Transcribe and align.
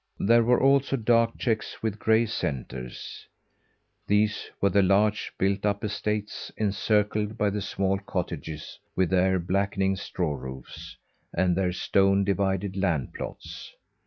There 0.17 0.41
were 0.41 0.59
also 0.59 0.95
dark 0.97 1.37
checks 1.37 1.83
with 1.83 1.99
gray 1.99 2.25
centres: 2.25 3.27
these 4.07 4.49
were 4.59 4.71
the 4.71 4.81
large, 4.81 5.31
built 5.37 5.63
up 5.63 5.83
estates 5.83 6.51
encircled 6.57 7.37
by 7.37 7.51
the 7.51 7.61
small 7.61 7.99
cottages 7.99 8.79
with 8.95 9.11
their 9.11 9.37
blackening 9.37 9.95
straw 9.95 10.33
roofs, 10.33 10.97
and 11.31 11.55
their 11.55 11.71
stone 11.71 12.23
divided 12.23 12.75
land 12.75 13.13
plots. 13.13 13.75